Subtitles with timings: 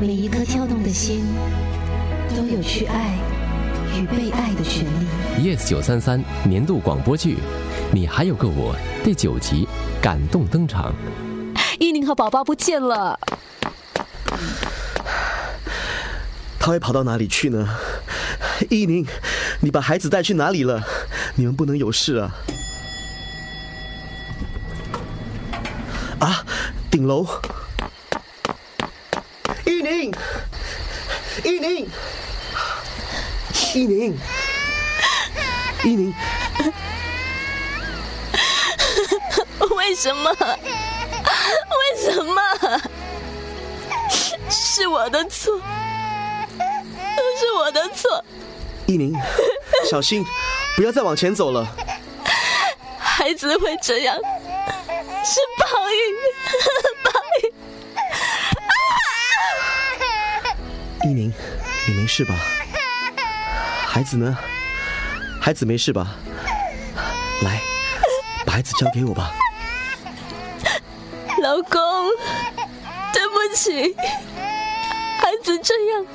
[0.00, 1.26] 每一颗跳动的心，
[2.34, 3.18] 都有去爱
[3.94, 5.06] 与被爱的权利。
[5.54, 7.34] Yes 九三三年度广播剧
[7.92, 8.74] 《你还有个我》
[9.04, 9.68] 第九集
[10.00, 10.94] 感动登场。
[11.78, 13.20] 依宁和宝宝不见了，
[16.58, 17.68] 他会跑到哪里去呢？
[18.70, 19.06] 依宁，
[19.60, 20.82] 你把孩子带去哪里了？
[21.34, 22.34] 你们不能有事啊！
[26.20, 26.42] 啊，
[26.90, 27.26] 顶楼！
[29.80, 30.12] 依宁，
[31.42, 31.88] 依宁，
[33.72, 34.18] 依宁，
[35.82, 36.14] 依宁，
[39.74, 40.30] 为什么？
[40.34, 42.42] 为什么？
[44.50, 45.58] 是我的错，
[46.58, 48.22] 都是我的错。
[48.84, 49.18] 依宁，
[49.88, 50.22] 小心，
[50.76, 51.66] 不要再往前走了。
[52.98, 54.14] 孩子会这样，
[55.24, 55.98] 是报应，
[61.10, 61.32] 依宁，
[61.88, 62.36] 你没事吧？
[63.84, 64.38] 孩子呢？
[65.40, 66.14] 孩子没事吧？
[67.42, 67.60] 来，
[68.46, 69.32] 把孩子交给我吧。
[71.42, 72.10] 老公，
[73.12, 73.92] 对不起，
[74.36, 76.06] 孩子这样，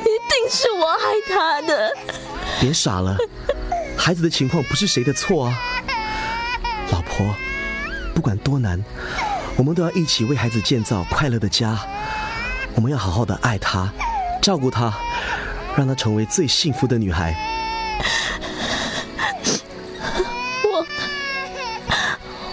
[0.00, 0.98] 一定是我害
[1.32, 1.92] 他的。
[2.60, 3.16] 别傻了，
[3.96, 5.56] 孩子的情况不是谁的错啊。
[6.90, 7.32] 老婆，
[8.12, 8.82] 不管多难，
[9.56, 11.78] 我们都要一起为孩子建造快乐的家。
[12.74, 13.92] 我们要好好的爱她，
[14.40, 14.92] 照顾她，
[15.76, 17.34] 让她成为最幸福的女孩。
[20.64, 20.86] 我，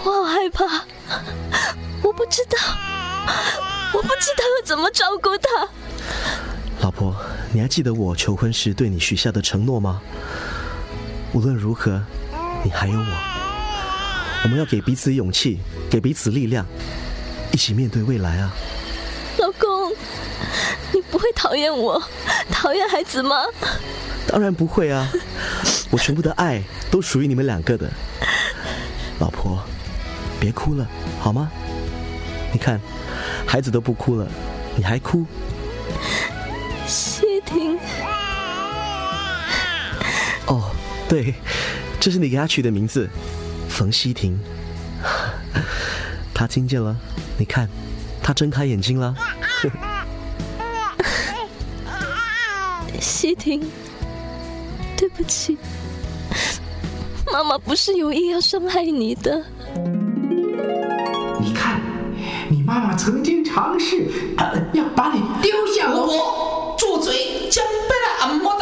[0.04, 0.64] 我好害怕，
[2.02, 2.58] 我不知道，
[3.92, 5.68] 我不知道要怎么照顾她。
[6.80, 7.16] 老婆，
[7.52, 10.00] 你还记得我求婚时对你许下的承诺吗？
[11.32, 12.02] 无论如何，
[12.64, 13.06] 你还有我。
[14.44, 15.58] 我们要给彼此勇气，
[15.90, 16.64] 给彼此力量，
[17.52, 18.52] 一起面对未来啊！
[20.92, 22.02] 你不会讨厌我，
[22.50, 23.36] 讨厌孩子吗？
[24.26, 25.08] 当然不会啊，
[25.90, 27.90] 我全部的爱都属于你们两个的。
[29.18, 29.62] 老婆，
[30.40, 30.86] 别哭了，
[31.20, 31.50] 好吗？
[32.52, 32.80] 你看，
[33.46, 34.26] 孩子都不哭了，
[34.76, 35.24] 你还哭？
[36.86, 37.78] 谢婷，
[40.46, 40.70] 哦，
[41.08, 41.34] 对，
[41.98, 43.08] 这是你给他取的名字，
[43.68, 44.38] 冯希婷。
[46.34, 46.96] 他听见了，
[47.38, 47.68] 你看，
[48.22, 49.14] 他睁开眼睛了。
[53.00, 53.60] 西婷，
[54.96, 55.56] 对不起，
[57.32, 59.44] 妈妈不是有意要伤害你的。
[61.40, 61.80] 你看，
[62.48, 64.08] 你妈妈曾经尝试
[64.72, 65.90] 要把你丢下。
[65.92, 68.55] 我住嘴，江贝拉阿莫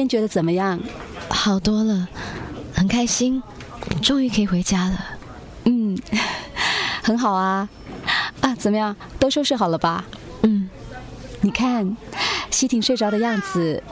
[0.00, 0.80] 天觉得怎么样？
[1.28, 2.08] 好多了，
[2.74, 3.42] 很开心，
[4.02, 5.04] 终于可以回家了。
[5.64, 5.98] 嗯，
[7.02, 7.68] 很好啊。
[8.40, 8.96] 啊，怎么样？
[9.18, 10.06] 都收拾好了吧？
[10.42, 10.70] 嗯，
[11.42, 11.94] 你看，
[12.50, 13.82] 西婷睡着的样子，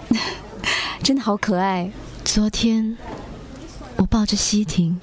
[1.04, 1.90] 真的好可爱。
[2.24, 2.96] 昨天
[3.96, 4.98] 我抱着西婷，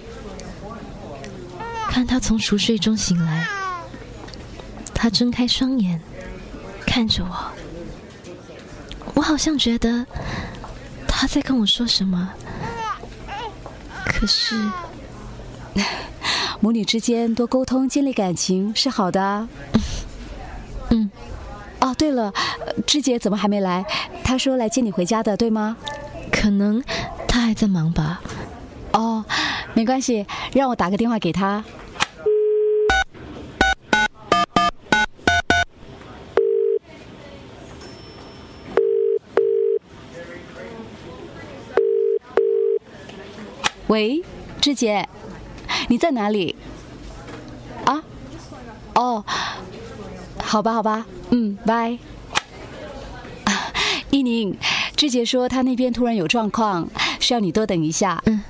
[1.90, 3.48] 看她从熟睡中醒来，
[4.94, 6.02] 她睁开双眼
[6.84, 7.52] 看着我，
[9.14, 10.06] 我好像觉得
[11.18, 12.30] 她在跟我说什么，
[14.06, 14.56] 可是
[16.60, 19.48] 母女之间多沟通、建立感情是好的啊。
[20.92, 21.10] 嗯。
[21.80, 22.34] 哦，对了，
[22.66, 23.86] 呃芝姐怎么还没来？
[24.24, 25.78] 她说来接你回家的，对吗？
[26.32, 26.84] 可能
[27.28, 28.22] 她还在忙吧。
[28.92, 29.24] 哦，
[29.74, 31.64] 没关系，让我打个电话给她。
[43.88, 44.24] 喂，
[44.60, 45.08] 芝姐，
[45.90, 46.56] 你在哪里？
[47.86, 48.02] 啊？
[48.96, 49.24] 哦，
[50.40, 51.98] 好吧，好吧，嗯，拜。
[53.46, 53.74] 啊
[54.10, 54.58] 依宁，
[54.96, 56.90] 芝姐说她那边突然有状况，
[57.20, 58.20] 需要你多等一下。
[58.26, 58.42] 嗯，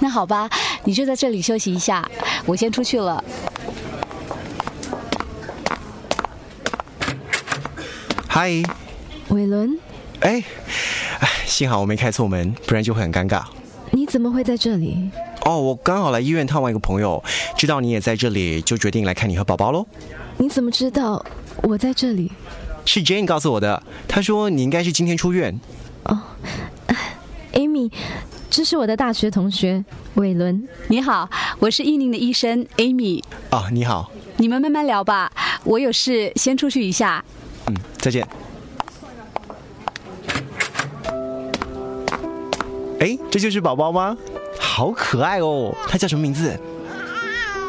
[0.00, 0.50] 那好吧，
[0.84, 2.06] 你就在这里休息一下，
[2.44, 3.24] 我先出去了。
[8.28, 8.62] 嗨，
[9.28, 9.78] 伟伦，
[10.20, 10.44] 哎，
[11.20, 13.42] 哎，幸好我没开错门，不然就会很尴尬。
[13.96, 15.10] 你怎么会在这里？
[15.46, 17.24] 哦，我刚好来医院探望一个朋友，
[17.56, 19.86] 知道你也在这里，就决定来看你和宝宝喽。
[20.36, 21.24] 你怎么知道
[21.62, 22.30] 我在这里？
[22.84, 25.58] 是 Jane 告诉我的，她说你应该是今天出院。
[26.04, 26.20] 哦
[27.54, 27.90] ，Amy，
[28.50, 29.82] 这是我的大学同学
[30.16, 30.68] 伟伦。
[30.88, 33.24] 你好，我是伊宁的医生 Amy。
[33.48, 35.32] 啊，你好，你们慢慢聊吧，
[35.64, 37.24] 我有事先出去一下。
[37.68, 38.28] 嗯，再见。
[43.00, 44.16] 哎，这就是宝宝吗？
[44.58, 45.74] 好可爱哦！
[45.86, 46.58] 他叫什么名字？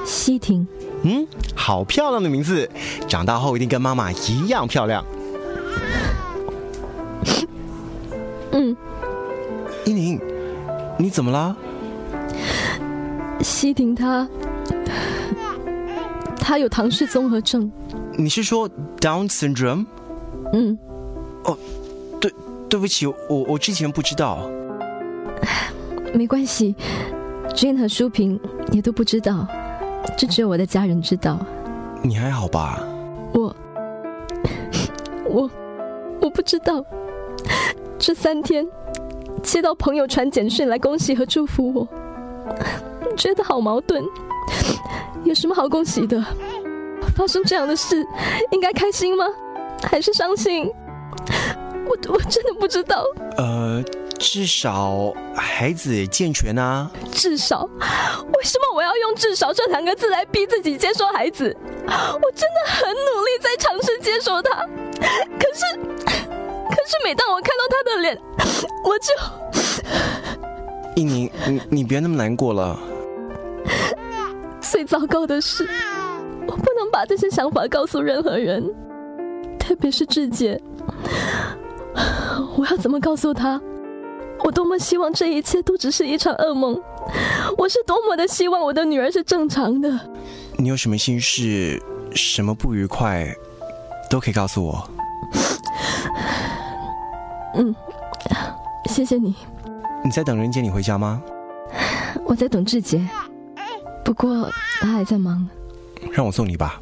[0.06, 0.66] 西婷。
[1.04, 2.70] 嗯，好漂亮的名字，
[3.08, 5.04] 长大后一定跟妈妈一样漂亮。
[8.52, 8.76] 嗯，
[9.86, 10.20] 依宁，
[10.98, 11.56] 你怎么了？
[13.42, 14.28] 西婷她，
[16.40, 17.72] 她有唐氏综合症。
[18.18, 18.68] 你是说
[19.00, 19.86] Down syndrome？
[20.54, 20.78] 嗯。
[21.44, 21.58] 哦，
[22.20, 22.34] 对，
[22.68, 24.50] 对不起，我我之前不知道。
[26.18, 26.76] 没关系
[27.50, 28.40] ，Jane 和淑萍
[28.72, 29.48] 也都不知道，
[30.18, 31.38] 这只有我的家人知道。
[32.02, 32.84] 你还好吧？
[33.34, 33.56] 我，
[35.30, 35.52] 我，
[36.20, 36.84] 我不知道。
[38.00, 38.66] 这三天
[39.44, 41.88] 接到朋友传简讯来恭喜和祝福我，
[43.16, 44.04] 觉得好矛盾。
[45.24, 46.20] 有什么好恭喜的？
[47.16, 48.04] 发生这样的事，
[48.50, 49.24] 应该开心吗？
[49.84, 50.68] 还是伤心？
[51.86, 53.04] 我我真的不知道。
[53.38, 53.84] 呃。
[54.20, 56.90] 至少孩子健全啊！
[57.12, 61.56] 至少，为什么我要用“至少”这两个字来逼自己接受孩子？
[61.86, 64.66] 我真的很努力在尝试接受他，
[65.40, 65.64] 可是，
[66.06, 68.20] 可是每当我看到他的脸，
[68.84, 69.14] 我就……
[70.96, 72.78] 一宁，你你别那么难过了。
[74.60, 75.68] 最糟糕的是，
[76.48, 78.64] 我不能把这些想法告诉任何人，
[79.60, 80.60] 特别是志杰。
[82.58, 83.62] 我要怎么告诉他？
[84.44, 86.80] 我多么希望这一切都只是一场噩梦，
[87.58, 90.00] 我是多么的希望我的女儿是正常的。
[90.58, 91.82] 你有什么心事，
[92.14, 93.28] 什么不愉快，
[94.10, 94.90] 都可以告诉我。
[97.56, 97.76] 嗯，
[98.86, 99.36] 谢谢你。
[100.04, 101.22] 你在等人接你回家吗？
[102.26, 103.06] 我在等志杰，
[104.04, 104.50] 不过
[104.80, 105.48] 他还在忙。
[106.12, 106.80] 让我送你吧。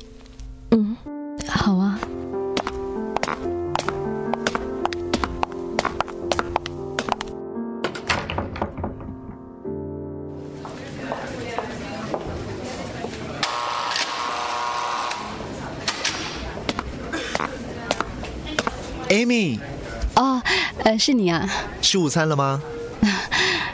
[19.16, 19.58] Amy，
[20.16, 20.42] 哦，
[20.84, 21.50] 呃，是你啊？
[21.82, 22.62] 吃午餐了吗？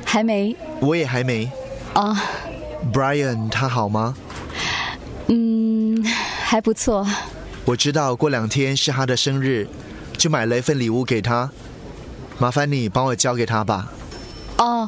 [0.06, 0.56] 还没。
[0.80, 1.52] 我也还没。
[1.96, 2.16] 哦。
[2.94, 4.16] Brian 他好吗？
[5.30, 6.06] 嗯，
[6.44, 7.08] 还不错。
[7.66, 9.68] 我知道过两天是他的生日，
[10.16, 11.50] 就买了一份礼物给他。
[12.38, 13.92] 麻烦你帮我交给他吧。
[14.60, 14.88] 哦，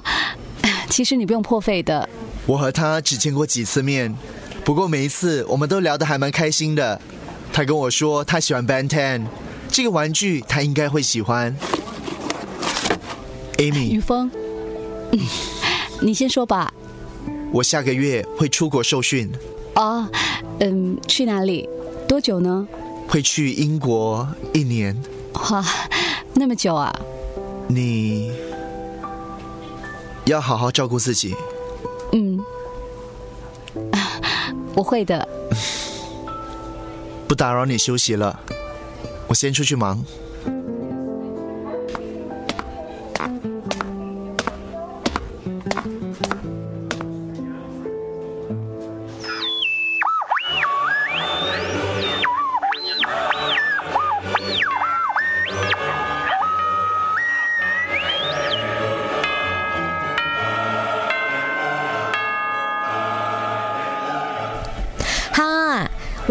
[0.88, 2.08] 其实你不用破费的。
[2.46, 4.16] 我和他只见过几次面，
[4.64, 7.02] 不过每一次我们都聊得还蛮开心的。
[7.52, 9.26] 他跟我说他喜欢 Ben Ten。
[9.74, 11.52] 这个玩具他应该会喜欢
[13.58, 13.90] ，Amy。
[13.90, 14.30] 雨峰，
[16.00, 16.72] 你先说吧。
[17.52, 19.32] 我下个月会出国受训。
[19.74, 20.08] 哦，
[20.60, 21.68] 嗯，去哪里？
[22.08, 22.68] 多久呢？
[23.08, 24.96] 会去英国一年。
[25.50, 25.66] 哇，
[26.36, 26.94] 那么久啊！
[27.68, 28.32] 你
[30.26, 31.36] 要好好照顾自己。
[32.12, 32.40] 嗯，
[34.78, 35.28] 我会的。
[37.28, 38.40] 不打扰你休息了。
[39.34, 40.06] 我先出去忙。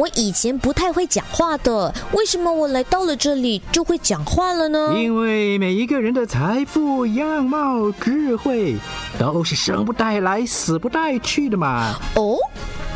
[0.02, 4.92] 我以前不太会讲话的，为什么我来到了这里就会讲话了呢？
[4.96, 8.74] 因为每一个人的财富、样貌、智慧，
[9.16, 11.94] 都是生不带来、死不带去的嘛。
[12.16, 12.36] 哦，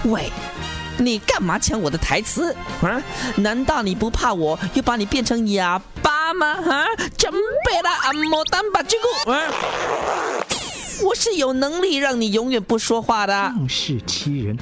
[0.07, 0.33] 喂，
[0.99, 3.01] 你干嘛抢我的台词啊？
[3.37, 6.55] 难道你不怕我又把你变成哑巴吗？
[6.55, 6.87] 啊，
[7.17, 9.43] 真贝拉阿莫丹巴吉古啊！
[11.05, 13.33] 我是有能力让你永远不说话的。
[13.33, 14.59] 仗势欺人。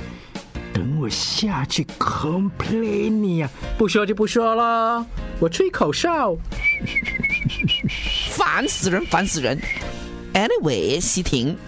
[1.05, 3.51] 等我下去 complain 你呀！
[3.77, 5.05] 不说就不说了，
[5.39, 6.35] 我吹口哨。
[8.33, 9.61] 烦死人，烦死人。
[10.33, 11.59] Anyway，西婷。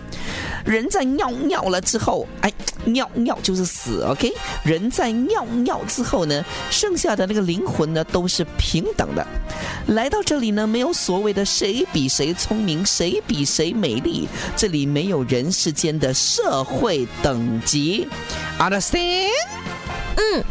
[0.65, 2.51] 人在尿尿了之后，哎，
[2.87, 4.33] 尿尿就是死，OK？
[4.65, 9.27] 人在尿尿之后呢，剩下的那个灵魂呢，都是平等的。
[9.89, 18.09] 来到这里呢，没有所谓的谁比谁聪明，谁比谁美丽，这里没有人世间的社会等级
[18.59, 19.29] ，understand？
[20.17, 20.45] 嗯，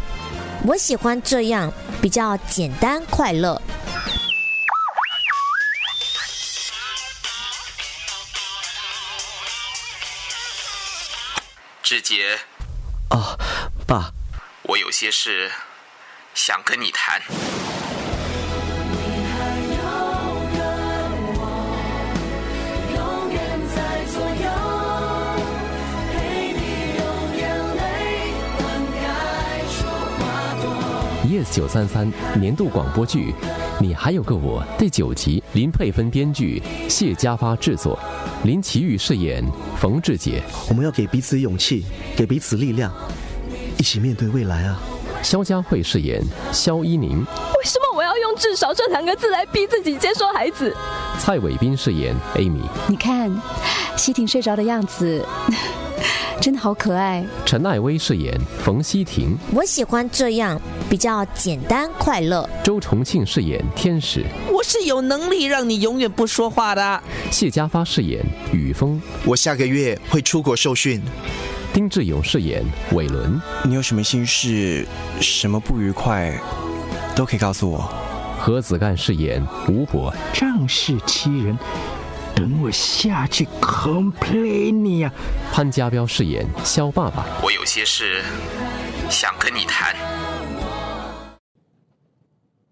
[0.64, 3.60] 我喜欢这样，比较简单快乐。
[11.86, 12.36] 志杰，
[13.10, 13.38] 啊，
[13.86, 14.10] 爸，
[14.64, 15.52] 我有些事
[16.34, 17.22] 想跟你谈。
[31.24, 33.32] Yes 九三三年度广播剧
[33.78, 37.98] 《你还有个我》第九集，林佩芬编剧，谢家发制作，
[38.44, 39.44] 林奇玉饰演
[39.78, 41.84] 冯志杰，我们要给彼此勇气，
[42.16, 42.90] 给彼此力量，
[43.78, 44.80] 一起面对未来啊！
[45.22, 50.74] 肖佳慧饰演肖依宁，为什么我要用“至少”这两个字来逼自己接受孩子？
[51.18, 53.30] 蔡伟斌饰演 Amy，你看，
[53.94, 55.22] 西婷睡着的样子，
[56.46, 57.26] 真的好可爱。
[57.44, 60.56] 陈艾薇饰演冯希婷，我喜欢这样，
[60.88, 62.48] 比较简单快乐。
[62.62, 67.02] 周重庆饰演天使，我是有能力让你永远不说话的。
[67.32, 71.02] 谢家发饰演雨峰，我下个月会出国受训。
[71.74, 72.62] 丁志勇饰演
[72.92, 74.86] 伟伦，你有什么心事，
[75.20, 76.32] 什么不愉快，
[77.16, 77.92] 都可以告诉我。
[78.38, 81.58] 何子干饰演吴博，仗势欺人，
[82.36, 85.10] 等我下去 complain 你呀！
[85.50, 88.22] 潘家彪饰演肖爸爸，我有些事
[89.08, 89.96] 想跟你谈。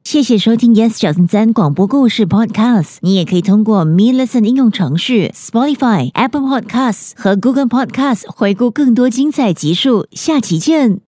[0.04, 2.98] 谢谢收听 Yes 九三三广播故事 Podcast。
[3.00, 10.06] 你也可以通过 Me Listen 应用程序、Spotify、Apple Podcasts 和 Google Podcasts 回顾更多精彩集数。
[10.12, 11.00] 下期见。